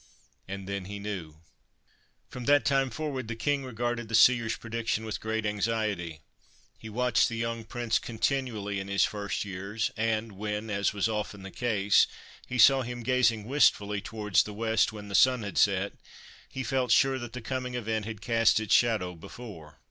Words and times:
And 0.47 0.67
then 0.67 0.85
he 0.85 0.97
knew. 0.97 1.35
From 2.27 2.45
that 2.45 2.65
time 2.65 2.89
forward, 2.89 3.27
the 3.27 3.35
King 3.35 3.63
regarded 3.63 4.09
the 4.09 4.15
seer's 4.15 4.57
prediction 4.57 5.05
with 5.05 5.19
great 5.19 5.45
anxiety. 5.45 6.21
He 6.79 6.89
watched 6.89 7.29
the 7.29 7.37
young 7.37 7.65
Prince 7.65 7.99
continually 7.99 8.79
in 8.79 8.87
his 8.87 9.05
first 9.05 9.45
years, 9.45 9.91
and, 9.95 10.31
when, 10.31 10.71
as 10.71 10.91
was 10.91 11.07
often 11.07 11.43
the 11.43 11.51
case, 11.51 12.07
he 12.47 12.57
saw 12.57 12.81
him 12.81 13.03
gazing 13.03 13.43
wistfully 13.45 14.01
towards 14.01 14.41
the 14.41 14.53
west 14.55 14.91
when 14.91 15.07
the 15.07 15.13
sun 15.13 15.43
had 15.43 15.59
set, 15.59 15.93
he 16.49 16.63
felt 16.63 16.89
sure 16.89 17.19
that 17.19 17.33
the 17.33 17.39
coming 17.41 17.75
event 17.75 18.05
had 18.05 18.21
cast 18.21 18.59
its 18.59 18.73
shadow 18.73 19.13
before. 19.13 19.77